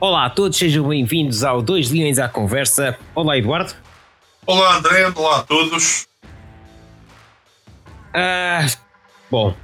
[0.00, 2.96] Olá a todos, sejam bem-vindos ao Dois Leões à Conversa.
[3.16, 3.74] Olá, Eduardo.
[4.46, 5.04] Olá, André.
[5.12, 6.06] Olá a todos.
[8.14, 8.64] Ah,
[9.28, 9.56] bom,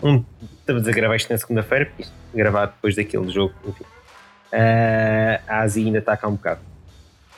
[0.00, 0.24] um,
[0.60, 3.52] estamos a gravar isto na segunda-feira, porque isto é gravado depois daquele jogo.
[3.66, 3.84] Enfim.
[4.52, 6.60] Ah, a Ásia ainda está cá um bocado.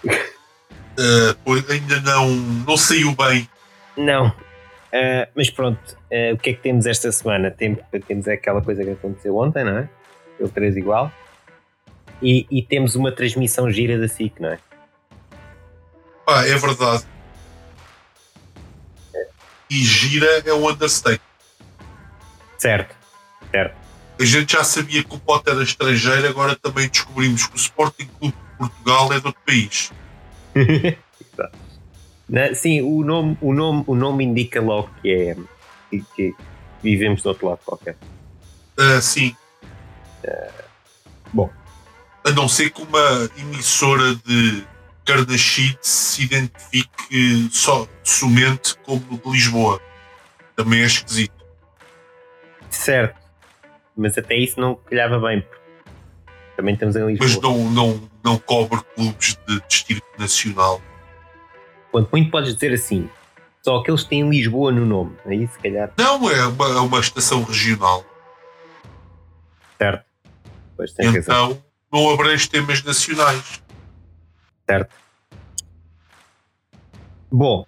[0.05, 3.49] Uh, pois ainda não, não saiu bem.
[3.97, 4.27] Não.
[4.93, 7.51] Ah, mas pronto, ah, o que é que temos esta semana?
[7.51, 9.89] Temos, temos aquela coisa que aconteceu ontem, não é?
[10.39, 11.11] O 3 igual.
[12.21, 14.59] E, e temos uma transmissão gira da SIC, não é?
[16.27, 17.05] Pá, é verdade.
[19.71, 21.21] E gira é um understatement.
[22.59, 22.97] Certo,
[23.51, 23.77] certo.
[24.21, 28.07] A gente já sabia que o Pote era estrangeiro, agora também descobrimos que o Sporting
[28.19, 29.93] Clube de Portugal é de outro país.
[32.29, 35.37] Na- sim, o nome, o, nome, o nome indica logo que é
[35.89, 36.35] que, que
[36.83, 37.97] vivemos do outro lado qualquer.
[38.77, 39.35] Ah, sim.
[41.33, 41.51] bom.
[42.29, 44.63] A não ser que uma emissora de
[45.03, 49.81] Carnachide se identifique só, somente como de Lisboa.
[50.55, 51.33] Também é esquisito.
[52.69, 53.19] Certo.
[53.97, 55.43] Mas até isso não calhava bem.
[56.55, 57.31] Também estamos em Lisboa.
[57.31, 60.83] Mas não, não, não cobre clubes de destino nacional.
[61.91, 63.09] Quanto muito podes dizer assim.
[63.63, 65.17] Só aqueles que têm Lisboa no nome.
[65.25, 65.91] Aí se calhar.
[65.97, 68.05] Não, é uma, é uma estação regional.
[69.79, 70.05] Certo.
[71.01, 71.63] Então
[71.93, 73.63] não abrange temas nacionais.
[74.69, 74.95] Certo.
[77.31, 77.67] Bom.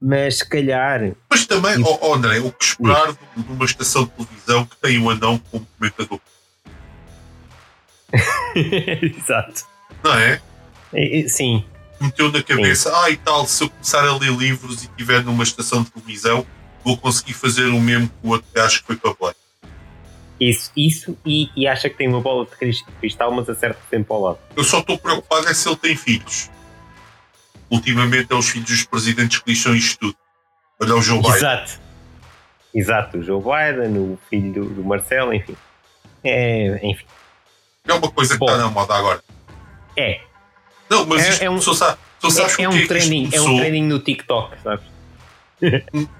[0.00, 1.12] Mas se calhar.
[1.28, 4.98] Mas também, ó ó, André, o que esperar de uma estação de televisão que tem
[4.98, 6.20] o anão como comentador?
[8.56, 9.66] Exato.
[10.02, 10.40] Não é?
[10.92, 11.64] É, Sim.
[12.00, 15.44] Meteu na cabeça, ah e tal, se eu começar a ler livros e estiver numa
[15.44, 16.46] estação de televisão,
[16.82, 19.34] vou conseguir fazer o mesmo que o outro gajo que foi para Play.
[20.40, 24.12] Isso, isso e, e acha que tem uma bola de cris- cristal, mas acerta sempre
[24.12, 24.38] ao lado.
[24.56, 26.48] Eu só estou preocupado é se ele tem filhos.
[27.70, 30.16] Ultimamente é os filhos dos presidentes que lixam isto tudo.
[30.82, 31.36] Olha o Joe Biden.
[31.36, 31.80] Exato.
[32.74, 35.56] Exato, o Joe Biden, o filho do, do Marcelo, enfim.
[36.24, 37.04] É, enfim.
[37.86, 38.46] É uma coisa que Bom.
[38.46, 39.22] está na moda agora.
[39.96, 40.20] É,
[40.88, 42.72] Não, mas É- isto, é um- só, sa- só sabes é, é que um é
[42.72, 44.84] que isto trending, é um trending no TikTok, sabes?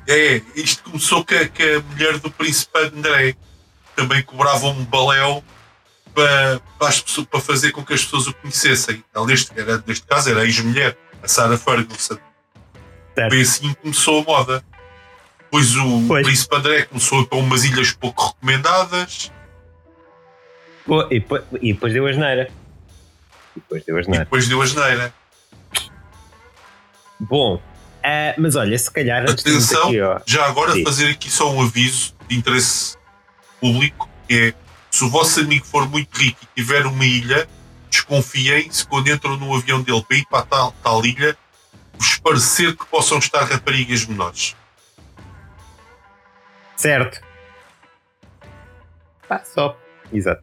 [0.06, 3.34] É, isto começou com a, com a mulher do príncipe André.
[4.00, 5.44] Também cobrava um baléu
[6.14, 9.04] para, para, as pessoas- para fazer com que as pessoas o conhecessem.
[9.14, 12.16] Ela, neste, era, neste caso era a ex-mulher, a Sarah Ferguson.
[13.14, 13.30] Certo.
[13.30, 14.64] Foi assim começou a moda.
[15.40, 16.24] Depois o Pois.
[16.26, 19.30] príncipe André começou para umas ilhas pouco recomendadas.
[20.86, 22.50] Pô, E, depois- e depois deu a geneira.
[23.54, 24.24] E depois deu a E geneira.
[24.24, 25.14] depois deu a geneira.
[27.18, 27.60] Bom,
[28.02, 30.84] ah, mas olha, se calhar Atenção, aqui, ó, já agora Sim.
[30.84, 32.96] fazer aqui só um aviso de interesse
[33.60, 34.54] público, que é
[34.90, 37.48] se o vosso amigo for muito rico e tiver uma ilha,
[37.88, 41.36] desconfiem se quando entram no avião dele para ir para a tal, tal ilha,
[41.94, 44.56] vos parecer que possam estar raparigas menores.
[46.76, 47.20] certo.
[49.28, 49.78] Pá, só.
[50.12, 50.42] Exato.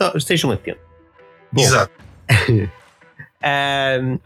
[0.00, 0.82] Só, estejam atentos.
[1.52, 1.60] Bom.
[1.60, 1.92] Exato.
[3.42, 4.18] Ahm,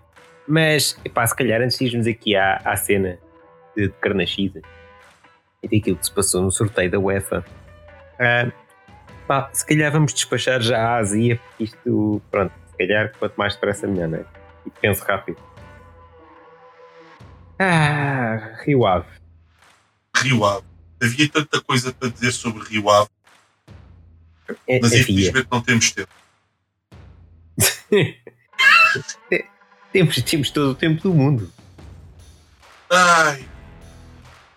[0.47, 3.19] mas, epá, se calhar antes de irmos aqui à, à cena
[3.77, 4.61] de, de Carnachida
[5.63, 7.45] e daquilo que se passou no sorteio da UEFA,
[8.19, 8.51] ah,
[9.27, 13.55] pá, se calhar vamos despachar já a Ásia, porque isto, pronto, se calhar quanto mais
[13.55, 14.25] depressa melhor, não é?
[14.67, 15.39] E penso rápido.
[17.59, 19.07] Ah, Rio Ave.
[20.17, 20.65] Rio Ave.
[21.03, 23.09] Havia tanta coisa para dizer sobre Rio Ave,
[24.69, 26.09] É, mas infelizmente não temos tempo.
[29.93, 31.51] temos, temos todo o tempo do mundo.
[32.91, 33.45] Ai.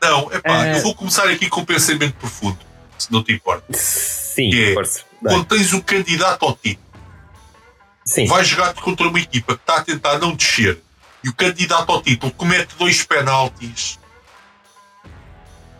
[0.01, 0.78] Não, é pá, É.
[0.78, 2.57] eu vou começar aqui com um pensamento profundo,
[2.97, 3.66] se não te importa.
[3.74, 5.03] Sim, Que é, força.
[5.22, 6.85] Quando tens um candidato ao título,
[8.06, 10.80] Sim, vai jogar contra uma equipa que está a tentar não descer
[11.24, 14.00] e o candidato ao título comete dois penaltis.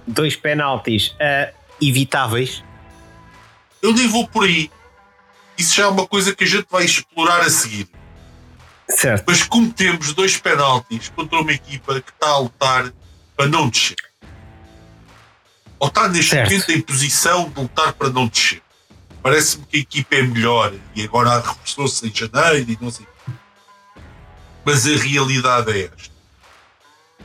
[0.06, 1.52] dois penaltis ah,
[1.82, 2.64] evitáveis.
[3.82, 4.72] Eu nem vou por aí.
[5.58, 7.88] Isso já é uma coisa que a gente vai explorar a seguir.
[8.90, 9.24] Certo.
[9.28, 12.92] Mas cometemos dois penaltis contra uma equipa que está a lutar
[13.36, 13.98] para não descer.
[15.80, 16.50] Ou está neste Certo.
[16.52, 18.62] momento em posição de lutar para não descer.
[19.22, 23.06] Parece-me que a equipa é melhor e agora reforçou-se em janeiro e não sei.
[24.66, 26.12] Mas a realidade é esta.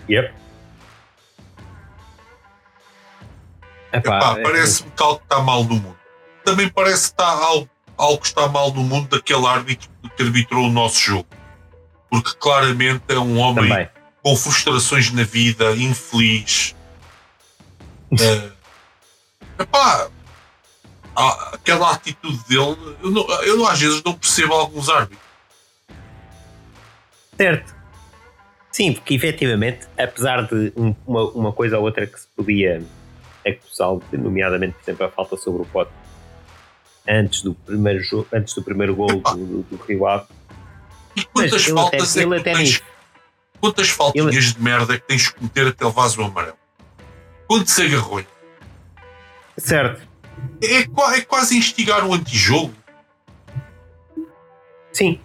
[0.08, 0.34] Yep.
[3.92, 5.96] Epá, Epá, é- parece-me que algo está mal no mundo.
[6.44, 10.66] Também parece que está algo, algo que está mal no mundo daquele árbitro que arbitrou
[10.66, 11.26] o nosso jogo.
[12.10, 13.88] Porque claramente é um homem Também.
[14.22, 16.74] com frustrações na vida, infeliz.
[18.20, 18.50] Eh,
[19.58, 20.10] epá,
[21.16, 25.20] ah, aquela atitude dele, eu, não, eu não, às vezes não percebo alguns árbitros.
[27.36, 27.74] Certo.
[28.70, 32.82] Sim, porque efetivamente, apesar de um, uma, uma coisa ou outra que se podia
[33.46, 35.90] acusá-lo, nomeadamente, por exemplo, a falta sobre o pote
[37.06, 40.26] antes do primeiro, jogo, antes do primeiro gol do, do, do Rio Ave.
[41.16, 42.82] E quantas faltas até, é que tens,
[43.60, 44.54] Quantas faltinhas ele...
[44.54, 46.61] de merda é que tens de cometer até levar o amarelo?
[47.52, 48.26] Quantos agarrões?
[49.58, 50.08] Certo.
[50.62, 52.72] É, é, quase instigar o antijogo.
[54.90, 55.20] Sim.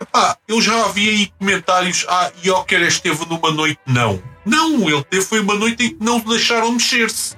[0.00, 2.04] Epá, eu já vi aí comentários.
[2.08, 3.78] Ah, Joker esteve numa noite.
[3.86, 4.20] Não.
[4.44, 7.36] Não, ele teve foi uma noite em que não deixaram mexer-se.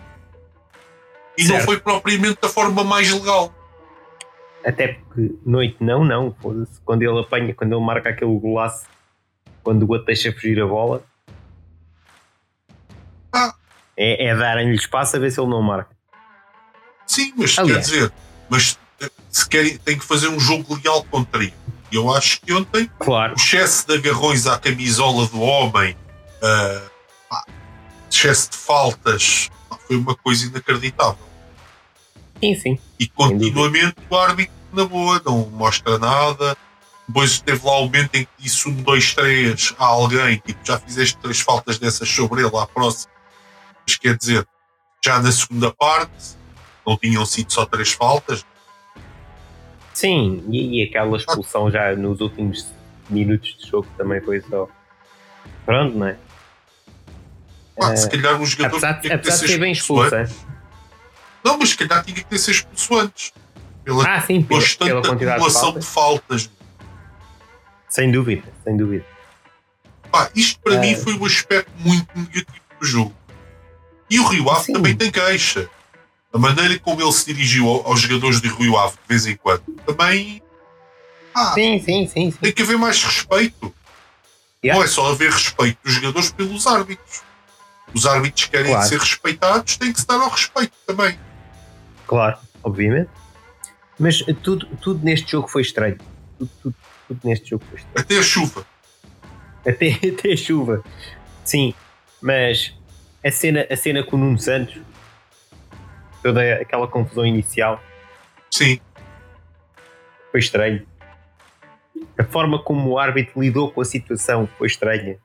[1.37, 1.59] E certo.
[1.59, 3.55] não foi propriamente da forma mais legal.
[4.65, 6.35] Até porque noite não, não.
[6.83, 8.87] Quando ele apanha, quando ele marca aquele golaço,
[9.63, 11.05] quando o outro deixa fugir a bola,
[13.35, 13.55] ah.
[13.97, 15.95] É, é darem-lhe espaço a ver se ele não marca.
[17.07, 17.87] Sim, mas Aliás.
[17.87, 18.13] quer dizer,
[18.49, 18.79] mas
[19.31, 21.55] se querem, tem que fazer um jogo leal contra ele.
[21.93, 23.35] Eu acho que ontem claro.
[23.35, 25.97] o excesso de agarrões à camisola do homem,
[26.43, 26.91] uh,
[28.11, 29.51] excesso de faltas,
[29.87, 31.19] foi uma coisa inacreditável.
[32.41, 32.79] Sim, sim.
[32.99, 36.57] E continuamente o árbitro, na boa, não mostra nada.
[37.07, 40.79] Depois teve lá o momento em que disse um, dois, três a alguém, tipo, já
[40.79, 43.14] fizeste três faltas dessas sobre ele à próxima.
[43.87, 44.47] Mas quer dizer,
[45.05, 46.37] já na segunda parte,
[46.87, 48.45] não tinham sido só três faltas.
[49.93, 52.73] Sim, e, e aquela expulsão já nos últimos
[53.09, 54.69] minutos de jogo também foi só.
[55.65, 56.17] Pronto, não é?
[57.81, 60.29] Ah, se calhar um jogador apesar, tinha que ter ser bem expulso, é?
[61.45, 63.33] Não, mas se calhar tinha que ter ser expulso antes.
[63.85, 66.43] Pela ah, sim, pela, pela quantidade acumulação de faltas.
[66.43, 66.65] de faltas.
[67.89, 69.05] Sem dúvida, sem dúvida.
[70.11, 73.15] Pá, isto para mim foi um aspecto muito negativo do jogo.
[74.15, 75.69] E o Rio Ave também tem queixa
[76.33, 79.65] a maneira como ele se dirigiu aos jogadores de Rio Ave de vez em quando
[79.85, 80.41] também.
[81.35, 82.39] Ah, sim, sim, sim, sim.
[82.41, 83.75] Tem que haver mais respeito.
[84.65, 84.79] Yeah.
[84.79, 87.23] Não é só haver respeito dos jogadores pelos árbitros.
[87.93, 88.89] Os árbitros querem claro.
[88.89, 91.19] ser respeitados, tem que se dar ao respeito também.
[92.07, 93.11] Claro, obviamente.
[93.99, 95.99] Mas tudo, tudo neste jogo foi estranho.
[96.39, 96.77] Tudo, tudo,
[97.09, 97.99] tudo neste jogo foi estranho.
[97.99, 98.67] Até a chuva.
[99.67, 100.85] Até, até a chuva.
[101.45, 101.75] Sim,
[102.23, 102.73] mas
[103.25, 104.81] a cena, a cena com o Nuno Santos
[106.23, 107.83] toda aquela confusão inicial.
[108.51, 108.81] Sim.
[110.31, 110.87] Foi estranho.
[112.19, 115.19] A forma como o árbitro lidou com a situação foi estranha.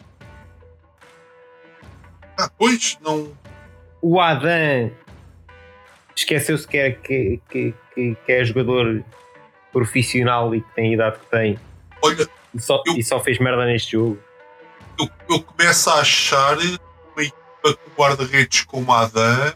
[2.38, 3.32] Ah, pois, não.
[4.02, 4.92] O Adam
[6.16, 9.04] esqueceu-se que é, que, que, que, é jogador
[9.72, 11.60] profissional e que tem a idade que tem.
[12.02, 14.20] Olha, e só, eu, e só fez merda neste jogo.
[15.00, 16.58] Eu, eu começo a achar
[17.64, 19.54] uma equipa com guarda-redes como a Adam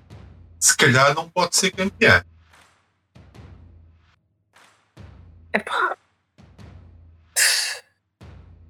[0.60, 2.24] se calhar não pode ser campeã.
[5.54, 5.98] Epá.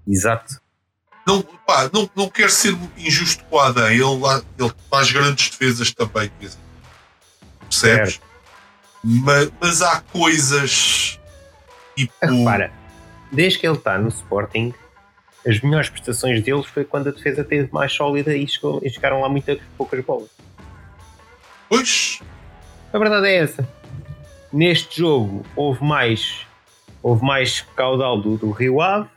[0.08, 0.60] Exato.
[1.26, 3.90] Não, pá, não, não quero ser injusto com o Adam.
[3.90, 4.02] Ele,
[4.60, 6.32] ele faz grandes defesas também.
[7.62, 8.20] Percebes?
[9.04, 11.20] Mas, mas, há coisas
[11.96, 12.14] tipo.
[12.22, 12.74] Repara,
[13.32, 14.74] desde que ele está no Sporting,
[15.46, 19.22] as melhores prestações deles foi quando a defesa esteve mais sólida e, chegou, e chegaram
[19.22, 20.30] lá muitas poucas bolas.
[21.68, 22.20] Pois.
[22.92, 23.68] A verdade é essa.
[24.52, 26.46] Neste jogo houve mais,
[27.02, 29.10] houve mais caudal do, do Rio Ave,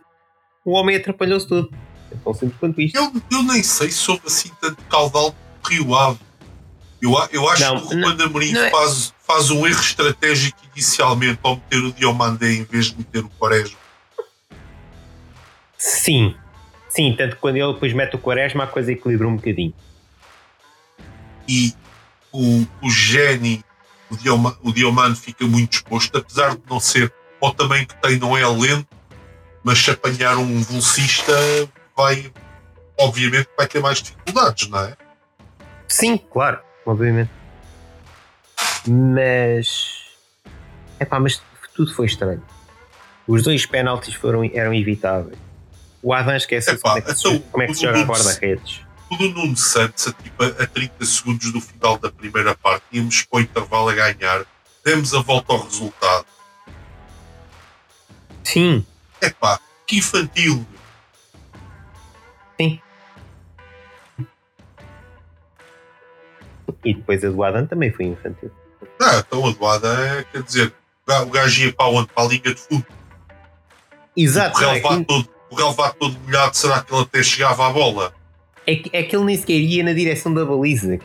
[0.65, 1.71] o homem atrapalhou-se tudo.
[2.11, 2.97] É tão simples quanto isto.
[2.97, 6.19] Eu, eu nem sei se houve assim tanto caudal do Rio Ave.
[7.01, 8.71] Eu, eu acho não, que o Ruben Amorim é...
[8.71, 13.29] faz, faz um erro estratégico inicialmente ao meter o Diomandé em vez de meter o
[13.39, 13.86] Quaresma.
[15.79, 16.35] Sim,
[16.89, 19.75] sim, tanto que quando ele depois mete o Quaresma a coisa equilibra um bocadinho.
[21.49, 21.75] E,
[22.33, 23.65] o, o Geni,
[24.11, 28.19] o, Dioma, o Diomano fica muito exposto, apesar de não ser, ou também que tem,
[28.19, 28.89] não é lento,
[29.63, 31.33] mas se apanhar um velocista
[31.97, 32.33] vai,
[32.99, 34.97] obviamente, vai ter mais dificuldades, não é?
[35.89, 37.31] Sim, claro, obviamente.
[38.87, 40.05] Mas.
[41.01, 41.43] Epá, mas
[41.75, 42.43] tudo foi estranho.
[43.27, 45.46] Os dois penaltis foram, eram evitáveis.
[46.07, 49.29] O Adam esquece como é que, então, como é que se joga guarda-redes o do
[49.31, 53.41] Nuno Santos, a, tipo, a 30 segundos do final da primeira parte, íamos para o
[53.41, 54.47] intervalo a ganhar,
[54.85, 56.27] demos a volta ao resultado.
[58.45, 58.87] Sim.
[59.21, 60.65] É pá, que infantil.
[62.61, 62.81] Sim.
[66.85, 68.53] E depois a do Adam também foi infantil.
[69.03, 70.73] Ah, então a do Adam é, quer dizer,
[71.09, 72.07] o gajo ia para onde?
[72.13, 72.87] Para a Liga de Fundo.
[74.17, 74.57] Exato.
[74.57, 78.15] O relevado, é todo, o relevado todo molhado, será que ele até chegava à bola?
[78.67, 80.99] É que, é que ele nem sequer ia na direção da baliza.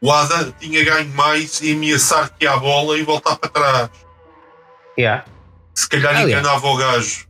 [0.00, 3.90] o Adam tinha ganho mais e ameaçar que a bola e voltar para trás.
[4.98, 5.24] Yeah.
[5.74, 6.30] Se calhar Aliás.
[6.30, 7.28] enganava o gajo.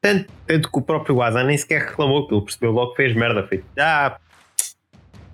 [0.00, 3.16] Tanto, tanto que o próprio Adam nem sequer reclamou, que ele percebeu logo que fez
[3.16, 3.46] merda.
[3.46, 4.18] Foi, ah,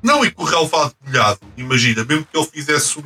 [0.02, 3.04] Não, e com o relevado molhado, imagina, mesmo que ele fizesse um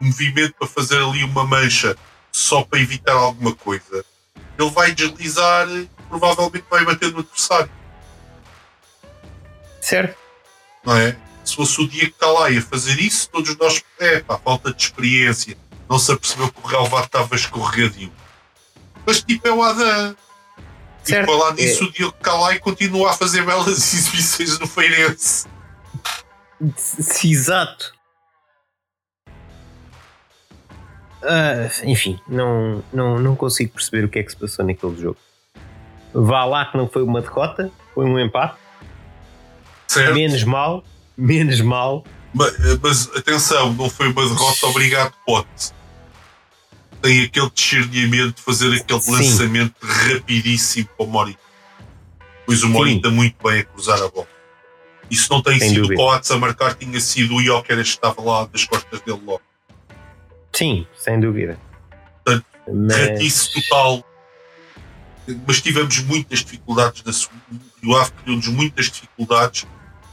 [0.00, 1.96] movimento para fazer ali uma mancha
[2.32, 4.04] só para evitar alguma coisa,
[4.60, 7.70] ele vai deslizar e provavelmente vai bater no adversário,
[9.80, 10.16] certo.
[10.84, 11.16] não é?
[11.44, 14.38] Se fosse o dia que está lá e a fazer isso, todos nós, é pá,
[14.38, 15.56] falta de experiência,
[15.88, 18.12] não se apercebeu que o relevado estava escorregadio.
[19.06, 20.14] Mas tipo é o Adam.
[21.04, 21.26] E Certo.
[21.26, 25.46] falar nisso, o Diogo Calai continua a fazer belas exibições no Feirense.
[27.24, 27.94] Exato.
[31.22, 35.18] Ah, enfim, não, não, não consigo perceber o que é que se passou naquele jogo.
[36.14, 38.56] Vá lá que não foi uma derrota, foi um empate.
[39.86, 40.14] Certo?
[40.14, 40.84] Menos mal,
[41.16, 42.04] menos mal.
[42.32, 42.50] Ma-
[42.82, 45.72] Mas, atenção, não foi uma derrota, obrigado, pote.
[47.02, 49.12] Tem aquele discernimento de fazer aquele Sim.
[49.12, 51.40] lançamento rapidíssimo para o Morita.
[52.46, 52.72] Pois o Sim.
[52.72, 54.28] Morita muito bem a cruzar a bola.
[55.10, 56.00] Isso não tem Sem sido dúvida.
[56.00, 59.42] o Coates a marcar, tinha sido o Jóqueras que estava lá das costas dele logo.
[60.52, 61.58] Sim, sem dúvida.
[62.24, 64.04] Portanto, Mas, Ratice total.
[65.46, 67.70] Mas tivemos muitas dificuldades na segunda.
[67.84, 69.66] O Ave criou-nos muitas dificuldades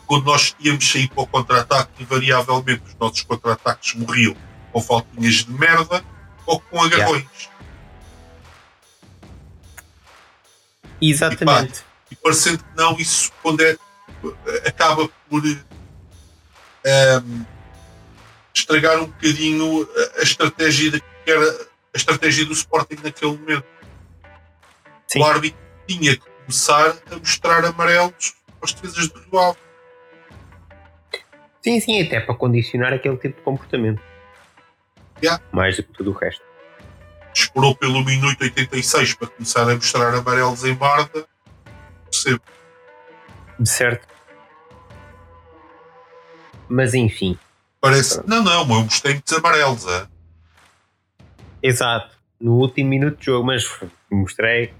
[0.07, 4.35] quando nós íamos sair para o contra-ataque, invariavelmente os nossos contra-ataques morriam
[4.71, 6.03] com faltinhas de merda
[6.45, 7.25] ou com agarrões.
[11.01, 11.83] exatamente.
[12.09, 13.77] E parecendo que não, isso quando é,
[14.65, 17.45] acaba por ehm,
[18.59, 23.65] estragar um bocadinho a, a estratégia da, que era a estratégia do Sporting naquele momento.
[25.07, 25.21] Sim.
[25.21, 29.57] O árbitro tinha que começar a mostrar amarelos aos defesas do Rio Ave.
[31.61, 34.01] Sim, sim, até para condicionar aquele tipo de comportamento.
[35.21, 35.43] Yeah.
[35.51, 36.41] Mais do que tudo o resto.
[37.33, 41.27] Esperou pelo minuto 86 para começar a mostrar amarelos em Barda.
[42.05, 42.41] Percebo.
[43.63, 44.07] Certo.
[46.69, 47.37] Mas enfim,
[47.87, 48.21] Parece.
[48.27, 49.85] Não, não, eu mostrei muitos amarelos.
[49.87, 50.07] É?
[51.63, 52.17] exato.
[52.37, 53.63] No último minuto de jogo, mas
[54.11, 54.73] mostrei.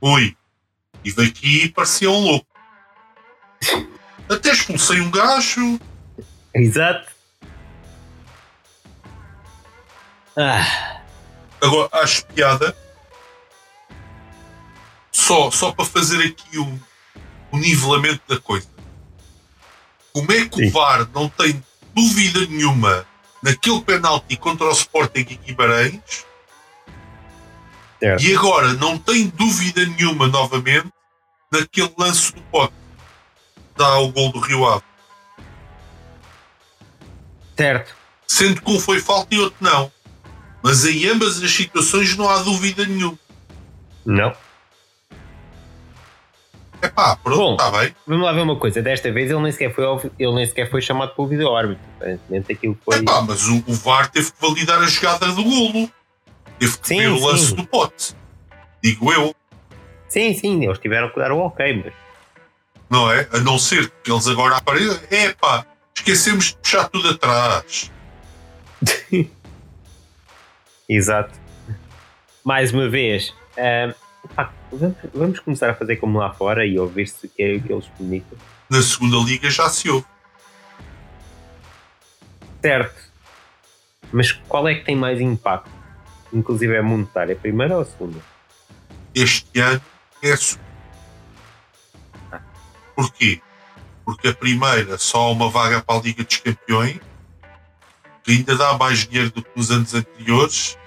[0.00, 0.34] Ui.
[1.04, 2.46] E parecia um louco.
[4.26, 5.78] Até expulsei um gajo.
[6.54, 7.12] Exato.
[10.34, 11.02] Ah,
[11.60, 12.74] Agora, acho piada.
[15.12, 16.80] Só, só para fazer aqui o,
[17.52, 18.68] o nivelamento da coisa.
[20.14, 20.68] Como é que Sim.
[20.68, 21.62] o VAR não tem
[21.96, 23.06] dúvida nenhuma
[23.42, 26.26] naquele penalti contra o Sporting em Guimarães
[27.98, 28.22] certo.
[28.22, 30.92] e agora não tem dúvida nenhuma novamente
[31.50, 32.86] naquele lance do pote
[33.76, 34.82] dá o gol do Rio Ave.
[37.56, 37.94] Certo.
[38.26, 39.92] Sendo que um foi falta e outro não.
[40.62, 43.18] Mas em ambas as situações não há dúvida nenhuma.
[44.04, 44.34] Não.
[46.86, 47.52] É pá, pronto, Bom.
[47.52, 47.94] está bem.
[48.06, 48.80] Vamos lá ver uma coisa.
[48.80, 49.84] Desta vez ele nem sequer foi,
[50.18, 51.82] ele nem sequer foi chamado pelo vídeo árbitro.
[51.96, 52.98] Aparentemente aquilo foi.
[52.98, 55.90] Epá, mas o, o VAR teve que validar a jogada do golo.
[56.58, 57.54] Teve que Sim, ver o lance sim.
[57.56, 58.14] do pote.
[58.82, 59.34] Digo eu,
[60.08, 61.92] Sim, sim, eles tiveram que dar o ok, mas.
[62.88, 63.28] não é?
[63.32, 65.00] A não ser que eles agora apareçam.
[65.10, 67.90] Epá, esquecemos de puxar tudo atrás.
[70.88, 71.32] Exato.
[72.44, 73.92] Mais uma vez, ah,
[74.26, 77.72] pá, vamos, vamos começar a fazer como lá fora e ouvir se que é que
[77.72, 78.38] eles comunicam.
[78.68, 80.06] Na segunda liga já se ouve.
[82.60, 83.06] Certo.
[84.12, 85.70] Mas qual é que tem mais impacto?
[86.32, 88.18] Inclusive é monetário, a primeira ou a segunda?
[89.14, 89.82] Este ano
[90.22, 90.66] é a segunda.
[92.94, 93.40] Porquê?
[94.04, 97.00] Porque a primeira só há uma vaga para a Liga dos Campeões,
[98.22, 100.78] que ainda dá mais dinheiro do que nos anos anteriores.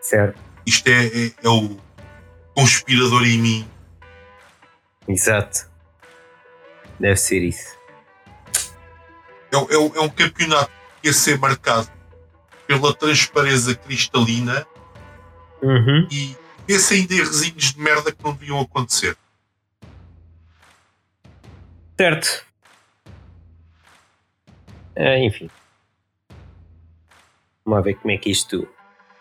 [0.00, 0.51] Certo.
[0.66, 1.76] Isto é, é- é o
[2.54, 3.70] conspirador em mim.
[5.08, 5.70] Exato.
[7.00, 7.76] Deve ser isso.
[9.52, 11.90] É, é- é um campeonato que ia ser marcado
[12.66, 14.66] pela transparência cristalina
[15.60, 16.06] Uhum.
[16.10, 16.36] e
[16.68, 19.16] esse ainda errezinhos de merda que não deviam acontecer.
[21.98, 22.46] Certo.
[24.96, 25.50] Ah, enfim.
[27.64, 28.68] Vamos ver como é que isto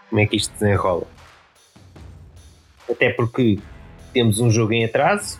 [0.09, 1.07] como é que isto desenrola.
[2.91, 3.59] Até porque
[4.13, 5.39] temos um jogo em atraso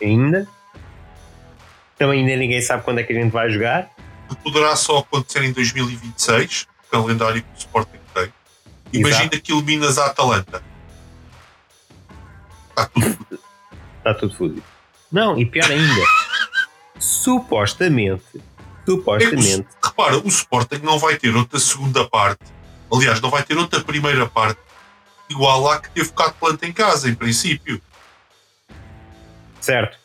[0.00, 0.46] ainda.
[1.96, 3.90] Também ainda ninguém sabe quando é que a gente vai jogar.
[4.42, 8.32] Poderá só acontecer em 2026, o calendário que o Sporting tem.
[8.92, 10.62] Imagina que eliminas a Atalanta.
[12.70, 13.38] Está tudo
[13.98, 14.62] Está tudo fodido.
[15.10, 16.02] Não, e pior ainda,
[16.98, 18.42] supostamente
[18.84, 19.60] Supostamente.
[19.60, 22.44] É o, repara, o Sporting não vai ter outra segunda parte.
[22.92, 24.60] Aliás, não vai ter outra primeira parte
[25.34, 27.80] igual à que teve cá de planta em casa, em princípio.
[29.60, 29.98] Certo.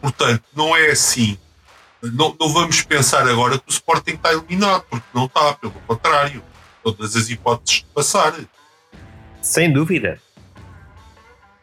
[0.00, 1.38] Portanto, não é assim.
[2.02, 6.42] Não, não vamos pensar agora que o Sporting está eliminado, porque não está, pelo contrário.
[6.82, 8.34] Todas as hipóteses de passar.
[9.42, 10.20] Sem dúvida.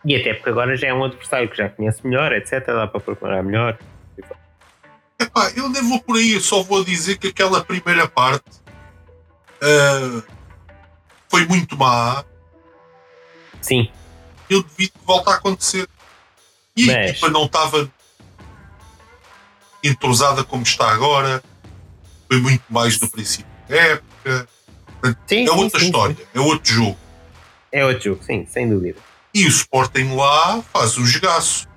[0.05, 2.65] E até porque agora já é um adversário que já conhece melhor, etc.
[2.65, 3.77] Dá para preparar melhor.
[5.19, 8.61] Epá, eu nem vou por aí, eu só vou dizer que aquela primeira parte
[9.61, 10.36] uh,
[11.37, 12.25] foi muito má.
[13.61, 13.91] Sim.
[14.49, 15.87] Eu devido voltar a acontecer.
[16.75, 16.95] E Mas...
[16.95, 17.91] a equipa não estava
[19.83, 21.43] entrosada como está agora.
[22.27, 24.49] Foi muito mais no princípio da época.
[25.27, 26.25] Sim, é outra sim, história, sim.
[26.33, 26.97] é outro jogo.
[27.71, 28.99] É outro jogo, sim, sem dúvida.
[29.31, 31.67] E o Sporting lá faz um jogaço.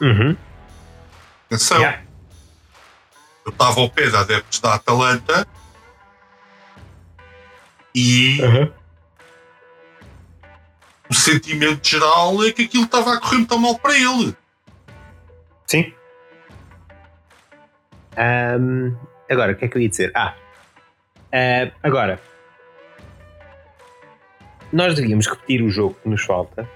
[0.00, 0.36] Uhum.
[1.46, 1.78] Atenção.
[1.78, 2.02] Yeah.
[3.44, 5.46] Eu estava ao pé da adeptos da Atalanta
[7.96, 8.70] e uhum.
[11.08, 14.36] o sentimento geral é que aquilo estava a correr muito mal para ele.
[15.66, 15.94] Sim.
[18.18, 18.94] Um,
[19.30, 20.12] agora, o que é que eu ia dizer?
[20.14, 20.34] Ah,
[21.32, 22.20] uh, agora,
[24.70, 26.68] nós devíamos repetir o jogo que nos falta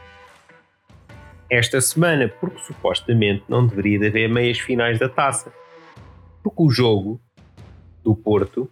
[1.51, 5.53] esta semana, porque supostamente não deveria haver meias finais da taça.
[6.43, 7.21] Porque o jogo
[8.03, 8.71] do Porto,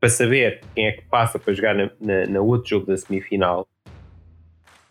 [0.00, 3.68] para saber quem é que passa para jogar na, na, na outro jogo da semifinal,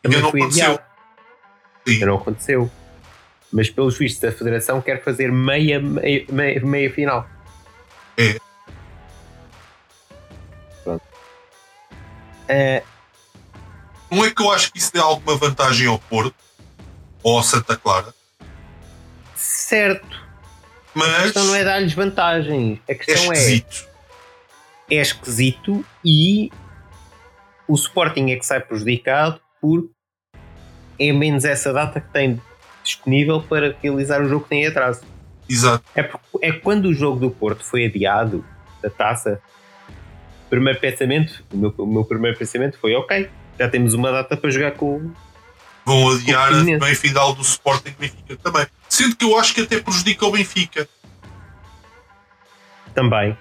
[0.02, 0.80] também não foi adiado.
[1.88, 2.70] Ainda não aconteceu.
[3.52, 7.28] Mas pelos vistos da Federação quer fazer meia, meia, meia, meia final.
[8.18, 8.38] É.
[10.84, 11.04] Pronto.
[12.48, 12.84] É...
[14.12, 16.36] Não é que eu acho que isso dê alguma vantagem ao Porto
[17.24, 18.14] ou ao Santa Clara?
[19.36, 20.28] Certo.
[20.94, 22.82] Mas a questão não é dar-lhes vantagem.
[22.90, 23.88] A questão é esquisito.
[23.94, 23.97] é.
[24.90, 26.52] É esquisito e
[27.68, 29.90] o Sporting é que sai prejudicado por
[31.00, 32.42] é menos essa data que tem
[32.84, 35.02] disponível para realizar o jogo que tem atraso.
[35.48, 35.84] Exato.
[35.96, 36.10] É,
[36.42, 38.44] é quando o jogo do Porto foi adiado
[38.82, 39.42] da taça,
[40.50, 44.50] primeiro pensamento, o meu, o meu primeiro pensamento foi ok, já temos uma data para
[44.50, 45.12] jogar com.
[45.86, 48.68] Vão adiar a meia final do Sporting Benfica também.
[48.90, 50.88] Sendo que eu acho que até prejudica o Benfica.
[52.94, 53.38] Também.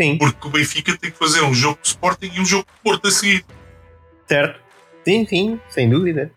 [0.00, 0.18] Sim.
[0.18, 3.08] Porque o Benfica tem que fazer um jogo de Sporting e um jogo de Porto
[3.08, 3.44] a seguir.
[4.26, 4.60] Certo.
[5.04, 6.32] Sim, sim, sem dúvida.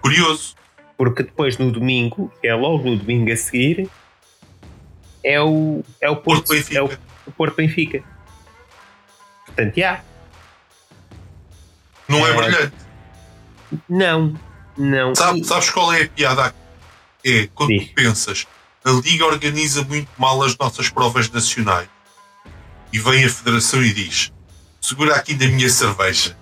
[0.00, 0.54] Curioso.
[0.96, 3.90] Porque depois no domingo, é logo no domingo a seguir,
[5.24, 6.78] é o, é o Porto, Porto Benfica.
[6.78, 6.90] É o,
[7.26, 8.04] o Porto Benfica.
[9.46, 10.04] Portanto, já.
[12.08, 12.76] Não é, é brilhante.
[13.88, 14.40] Não,
[14.76, 15.14] não.
[15.14, 16.54] Sabe, sabes qual é a piada?
[17.24, 17.88] É quando Diz.
[17.88, 18.46] tu pensas,
[18.84, 21.88] a Liga organiza muito mal as nossas provas nacionais
[22.92, 24.32] e vem a Federação e diz:
[24.80, 26.36] segura aqui da minha cerveja.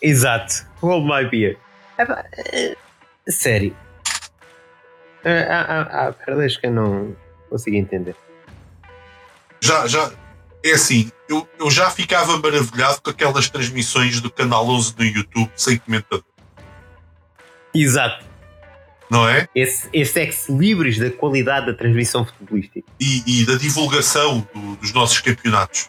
[0.00, 1.58] Exato, hold my beer.
[1.98, 2.76] É,
[3.28, 3.74] sério.
[5.24, 7.16] Há, há, que eu não
[7.50, 8.14] consigo entender.
[9.60, 10.12] Já, já.
[10.64, 15.50] É assim, eu, eu já ficava maravilhado com aquelas transmissões do Canal 11 no YouTube
[15.56, 16.24] sem comentador.
[17.74, 18.27] Exato.
[19.10, 19.48] Não é?
[19.54, 22.82] Esse, esse ex-libris da qualidade da transmissão futebolística.
[23.00, 25.88] E, e da divulgação do, dos nossos campeonatos.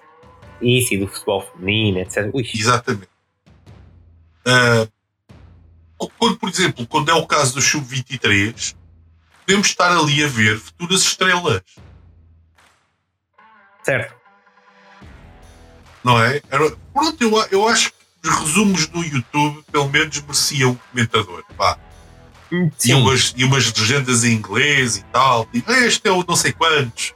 [0.62, 2.30] Isso, e do futebol feminino, etc.
[2.34, 2.50] Ui.
[2.54, 3.10] Exatamente.
[4.48, 4.90] Uh,
[6.18, 8.76] quando, por exemplo, quando é o caso do Sub-23,
[9.46, 11.62] podemos estar ali a ver futuras estrelas.
[13.84, 14.16] Certo.
[16.04, 16.42] Não é?
[16.50, 21.44] Era, pronto, eu, eu acho que os resumos no YouTube, pelo menos, mereciam um comentador.
[21.58, 21.78] Pá.
[22.52, 25.48] E, umas, e umas legendas em inglês e tal.
[25.54, 27.14] E, este é o não sei quantos.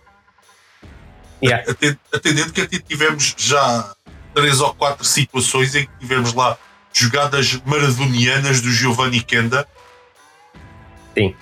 [1.44, 1.66] Yeah.
[2.14, 3.94] Atendendo que até tivemos já
[4.34, 6.58] três ou quatro situações em que tivemos lá
[6.94, 9.68] jogadas maradonianas do Giovanni Kenda.
[11.14, 11.36] Sim.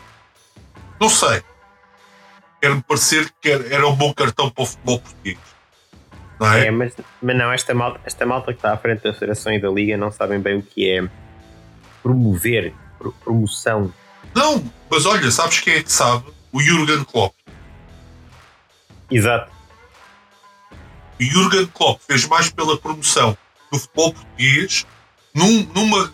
[0.99, 1.43] Não sei.
[2.61, 5.37] Quer-me parecer que era um bom cartão para o futebol português.
[6.39, 6.67] Não é?
[6.67, 9.59] é mas, mas não, esta malta, esta malta que está à frente da Federação e
[9.59, 11.07] da Liga não sabem bem o que é
[12.01, 12.73] promover,
[13.09, 13.93] promoção.
[14.35, 16.25] Não, mas olha, sabes quem é que sabe?
[16.51, 17.33] O Jurgen Klopp.
[19.09, 19.51] Exato.
[21.19, 23.37] O Jurgen Klopp fez mais pela promoção
[23.71, 24.85] do futebol português
[25.33, 26.13] num, numa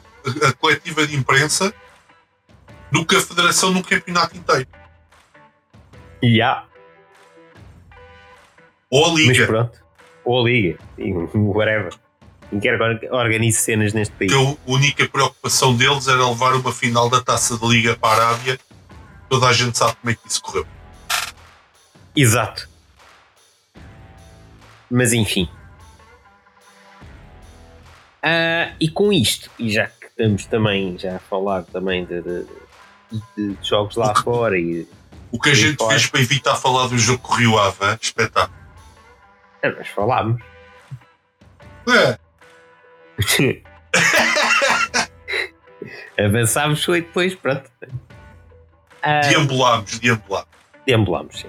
[0.60, 1.74] coletiva de imprensa
[2.92, 4.68] do que a Federação num campeonato inteiro.
[6.22, 6.66] E yeah.
[8.90, 9.40] Ou a Liga.
[9.40, 9.80] Mas pronto.
[10.26, 10.80] Ou a Liga.
[11.34, 11.94] Whatever.
[12.50, 14.32] Quem quer que organize cenas neste país.
[14.32, 18.30] Que a única preocupação deles era levar uma final da taça da Liga para a
[18.30, 18.60] Arábia.
[19.30, 20.66] Toda a gente sabe como é que isso correu.
[22.16, 22.70] Exato.
[24.90, 25.50] Mas enfim.
[28.24, 32.46] Ah, e com isto, e já que estamos também já a falar também de, de,
[33.38, 34.88] de jogos lá fora e
[35.32, 35.92] o que a gente fora.
[35.92, 38.58] fez para evitar falar do jogo que Rio Ave, espetáculo.
[39.62, 40.42] É, nós falámos.
[41.90, 42.18] É.
[46.20, 47.70] Avançámos foi depois, pronto.
[47.84, 50.50] Uh, deambulámos, deambulámos.
[50.86, 51.48] Deambulámos, sim.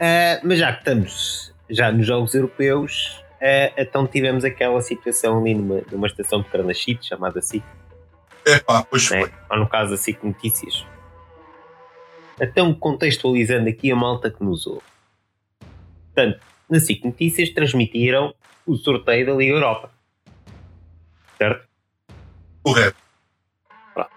[0.00, 5.54] Uh, mas já que estamos já nos Jogos Europeus, uh, então tivemos aquela situação ali
[5.54, 7.62] numa, numa estação de Carnachite chamada SIC.
[8.46, 9.20] É pá, pois né?
[9.20, 9.32] foi.
[9.50, 10.86] Ou no caso da SIC Notícias.
[12.40, 14.82] Então, contextualizando aqui a malta que nos ouve.
[16.06, 18.34] Portanto, na SIC Notícias transmitiram
[18.66, 19.90] o sorteio da Liga Europa.
[21.36, 21.68] Certo?
[22.62, 22.96] Correto.
[23.94, 24.10] Pronto.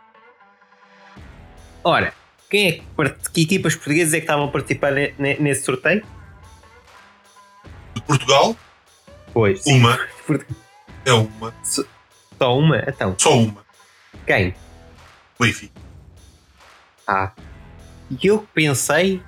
[1.84, 2.14] Ora,
[2.50, 6.06] quem é que, que equipas portuguesas é que estavam a participar nesse sorteio?
[7.96, 8.56] De Portugal?
[9.34, 9.64] Pois.
[9.64, 9.80] Sim.
[9.80, 10.00] Uma.
[11.06, 11.54] É uma.
[11.64, 12.78] Só uma?
[12.88, 13.14] Então.
[13.20, 13.66] Só uma.
[14.26, 14.56] Quem?
[15.38, 15.74] Benfica.
[17.06, 17.34] Ah.
[18.10, 19.22] E eu pensei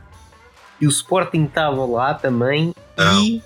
[0.80, 3.24] que o Sporting estava lá também não.
[3.24, 3.44] e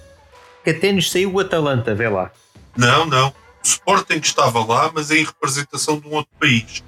[0.63, 2.31] que até nos saiu o Atalanta, vê lá.
[2.75, 3.29] Não, não.
[3.29, 6.83] O Sporting estava lá, mas é em representação de um outro país.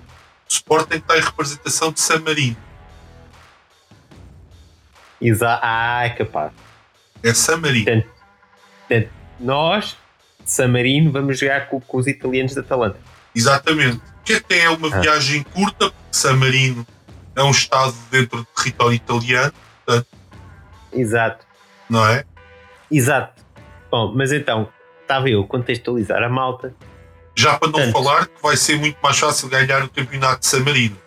[0.50, 2.58] O Sporting está em representação de San Marino.
[5.22, 5.62] Exato.
[5.64, 6.52] Ah, é capaz.
[7.22, 7.86] É San Marino.
[7.86, 8.10] Portanto,
[8.88, 9.98] portanto, nós,
[10.44, 13.00] San Marino, vamos jogar com, com, os italianos da Atalanta.
[13.36, 14.02] Exatamente.
[14.26, 15.00] Que até é uma ah.
[15.00, 16.86] viagem curta, porque San Marino
[17.36, 19.54] é um estado dentro do território italiano.
[19.86, 20.08] Portanto,
[20.94, 21.46] Exato.
[21.90, 22.24] Não é?
[22.90, 23.42] Exato.
[23.90, 24.70] Bom, mas então,
[25.02, 26.74] estava eu a contextualizar a malta.
[27.36, 30.48] Já para não Portanto, falar que vai ser muito mais fácil ganhar o campeonato de
[30.48, 30.98] San Marino.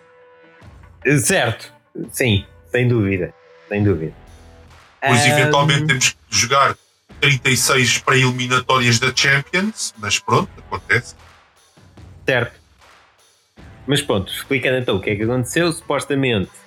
[1.19, 1.71] Certo,
[2.11, 3.33] sim, sem dúvida.
[3.69, 4.13] Sem dúvida.
[5.01, 5.27] Pois um...
[5.27, 6.75] eventualmente temos que jogar
[7.21, 11.15] 36 para eliminatórias da Champions, mas pronto, acontece.
[12.25, 12.59] Certo.
[13.85, 16.64] Mas pronto, explicando então o que é que aconteceu, supostamente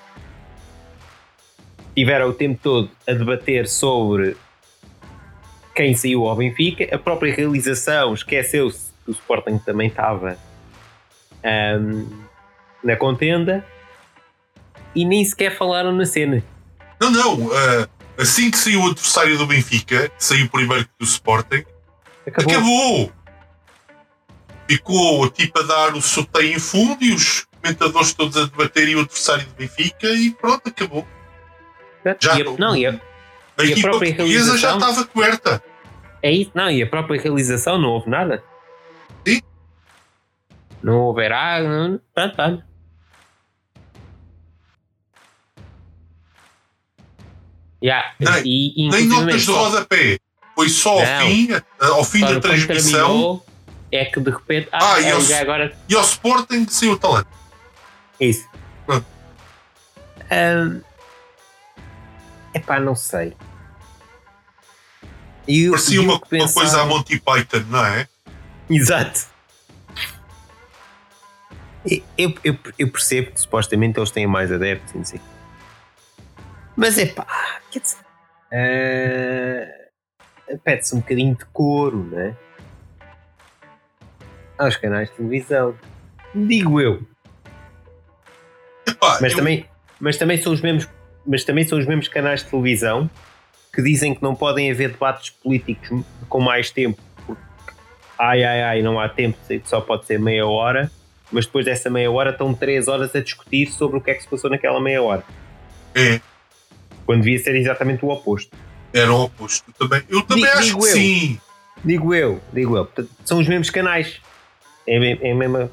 [1.98, 4.36] tiveram o tempo todo a debater sobre
[5.74, 10.38] quem saiu ao Benfica, a própria realização esqueceu-se que o Sporting também estava
[11.80, 12.08] um,
[12.84, 13.66] na contenda
[14.94, 16.40] e nem sequer falaram na cena.
[17.00, 21.64] Não, não, uh, assim que saiu o adversário do Benfica, saiu primeiro do Sporting,
[22.24, 22.52] acabou.
[22.52, 23.12] acabou.
[24.70, 29.00] Ficou tipo a dar o sorteio em fundo e os comentadores todos a debaterem o
[29.00, 31.04] adversário do Benfica e pronto, acabou.
[32.20, 35.62] Já, e a, não, e a, a e equipa portuguesa já estava coberta.
[36.22, 38.42] É isso, não, e a própria realização não houve nada.
[39.26, 39.40] Sim.
[40.82, 41.62] Não houverá.
[41.62, 42.58] Não, tá, tá.
[47.82, 50.18] Yeah, nem, e, nem notas de rodapé.
[50.54, 53.42] Foi só não, ao fim, ao fim da transmissão.
[53.92, 54.68] É que de repente.
[54.72, 55.78] Ah, ah e, é, ao, agora...
[55.88, 57.28] e ao Sporting saiu o talento.
[58.20, 58.44] Isso.
[58.88, 59.02] Ah.
[60.30, 60.80] Um,
[62.54, 63.36] Epá, não sei.
[65.46, 66.44] E, Parecia uma, pensava...
[66.44, 68.06] uma coisa a Monty Python, não é?
[68.68, 69.26] Exato.
[72.18, 75.20] Eu, eu, eu, percebo que supostamente eles têm mais adeptos, não sei.
[76.76, 77.26] Mas é pá,
[77.70, 77.96] quer dizer,
[80.52, 82.36] uh, pede-se um bocadinho de couro, não é?
[84.58, 85.74] Aos canais de televisão.
[86.34, 87.02] Digo eu.
[88.86, 89.38] Epá, mas, eu...
[89.38, 89.66] Também,
[89.98, 90.86] mas também são os mesmos
[91.28, 93.08] mas também são os mesmos canais de televisão
[93.72, 97.42] que dizem que não podem haver debates políticos com mais tempo, porque
[98.18, 100.90] ai ai ai, não há tempo, só pode ser meia hora,
[101.30, 104.22] mas depois dessa meia hora estão três horas a discutir sobre o que é que
[104.22, 105.22] se passou naquela meia hora.
[105.94, 106.18] É.
[107.04, 108.56] Quando devia ser exatamente o oposto.
[108.92, 110.02] Era o oposto também.
[110.08, 110.92] Eu também digo, acho digo que eu.
[110.92, 111.40] sim.
[111.84, 112.90] Digo eu, digo eu.
[113.24, 114.20] São os mesmos canais.
[114.86, 115.70] É, é a mesma.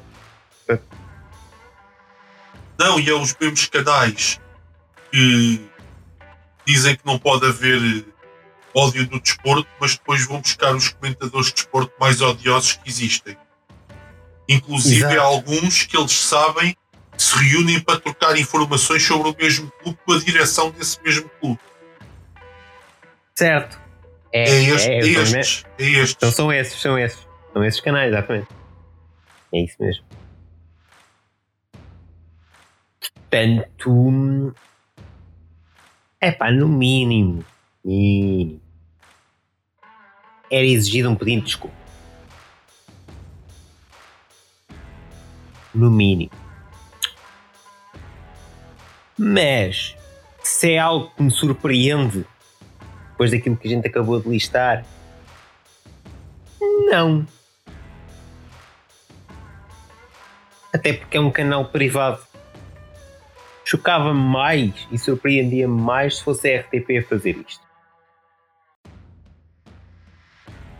[2.78, 4.38] Não, e é os mesmos canais
[5.10, 5.68] que
[6.66, 8.04] dizem que não pode haver
[8.74, 13.36] ódio do desporto, mas depois vão buscar os comentadores de desporto mais odiosos que existem.
[14.48, 15.20] Inclusive Exato.
[15.20, 16.76] alguns que eles sabem
[17.16, 21.28] que se reúnem para trocar informações sobre o mesmo clube com a direção desse mesmo
[21.40, 21.60] clube.
[23.34, 23.80] Certo.
[24.32, 26.16] É, é, este, é, é, estes, é estes.
[26.16, 27.26] Então são esses, são esses.
[27.52, 28.48] São esses canais, exatamente.
[29.54, 30.04] É isso mesmo.
[33.00, 34.54] Portanto,
[36.20, 37.44] é pá, no mínimo.
[37.84, 38.60] Mínimo.
[40.50, 41.76] era exigido um pedido de desculpa.
[45.74, 46.32] No mínimo.
[49.18, 49.96] Mas
[50.42, 52.24] se é algo que me surpreende
[53.10, 54.84] depois daquilo que a gente acabou de listar,
[56.60, 57.26] não.
[60.72, 62.25] Até porque é um canal privado.
[63.68, 67.66] Chocava-me mais e surpreendia-me mais se fosse a RTP a fazer isto.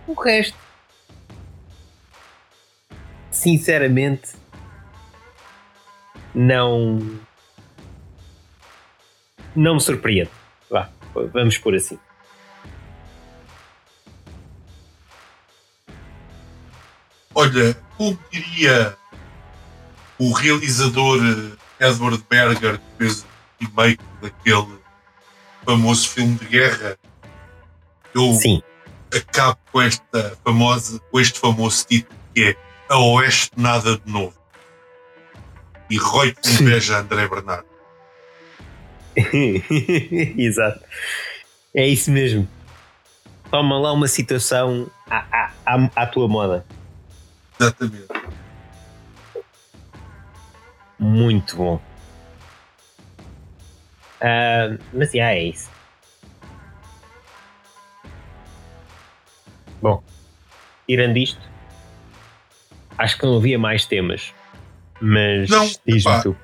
[0.06, 0.56] O resto,
[3.28, 4.34] sinceramente,
[6.32, 7.00] não.
[9.56, 10.30] Não me surpreende.
[10.70, 11.98] Vá, vamos por assim.
[17.34, 18.96] Olha, como diria
[20.20, 23.26] o realizador eh, Edward Berger, que fez o
[23.60, 24.78] remake daquele
[25.64, 26.98] famoso filme de guerra,
[28.14, 28.62] eu Sim.
[29.14, 32.56] acabo com, esta famosa, com este famoso título que é
[32.88, 34.34] A Oeste Nada de Novo.
[35.88, 37.66] E que inveja André Bernardo.
[40.36, 40.80] Exato.
[41.74, 42.48] É isso mesmo.
[43.50, 46.66] Toma lá uma situação à, à, à, à tua moda.
[47.60, 48.15] Exatamente.
[50.98, 51.80] Muito bom.
[54.20, 55.70] Ah, mas já é isso.
[59.80, 60.02] Bom,
[60.88, 61.40] tirando isto,
[62.96, 64.34] acho que não havia mais temas.
[65.00, 66.36] Mas Não, diz-me tu.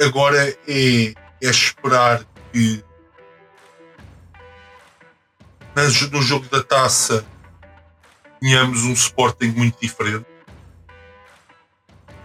[0.00, 2.82] Agora é, é esperar que
[6.10, 7.24] no jogo da taça
[8.40, 10.26] tenhamos um Sporting muito diferente.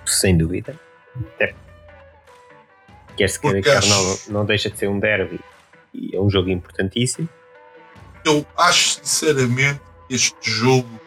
[0.06, 0.87] Sem dúvida.
[1.16, 1.56] Até
[3.18, 5.40] quer se queira, quer não, não deixa de ser um derby
[5.94, 7.28] e é um jogo importantíssimo.
[8.24, 11.02] Eu acho sinceramente que este jogo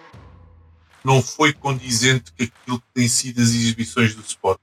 [1.04, 4.60] não foi condizente com aquilo que tem sido as exibições do Sporting.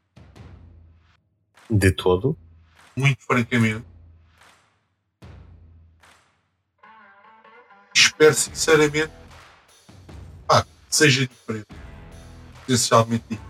[1.69, 2.37] De todo.
[2.95, 3.85] Muito francamente.
[7.95, 9.11] Espero sinceramente
[10.47, 11.67] pá, que seja diferente.
[12.67, 13.46] Essencialmente diferente.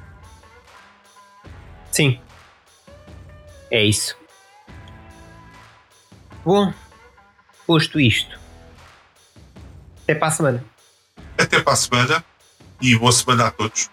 [1.97, 2.21] Sim.
[3.71, 4.15] É isso.
[6.45, 6.71] Bom,
[7.65, 8.39] posto isto,
[10.03, 10.63] até para a semana.
[11.35, 12.23] Até para a semana
[12.79, 13.89] e boa semana a todos.